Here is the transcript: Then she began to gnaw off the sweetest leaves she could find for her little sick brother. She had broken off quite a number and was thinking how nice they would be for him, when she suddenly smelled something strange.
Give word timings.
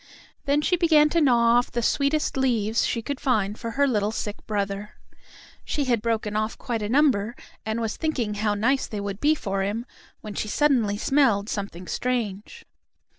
Then 0.45 0.63
she 0.63 0.77
began 0.77 1.09
to 1.09 1.21
gnaw 1.21 1.59
off 1.59 1.69
the 1.71 1.83
sweetest 1.83 2.35
leaves 2.35 2.87
she 2.87 3.03
could 3.03 3.19
find 3.19 3.55
for 3.55 3.69
her 3.77 3.85
little 3.87 4.11
sick 4.11 4.37
brother. 4.47 4.95
She 5.63 5.83
had 5.83 6.01
broken 6.01 6.35
off 6.35 6.57
quite 6.57 6.81
a 6.81 6.89
number 6.89 7.35
and 7.67 7.79
was 7.79 7.97
thinking 7.97 8.33
how 8.33 8.55
nice 8.55 8.87
they 8.87 8.99
would 8.99 9.19
be 9.21 9.35
for 9.35 9.61
him, 9.61 9.85
when 10.21 10.33
she 10.33 10.47
suddenly 10.47 10.97
smelled 10.97 11.49
something 11.49 11.87
strange. 11.87 12.65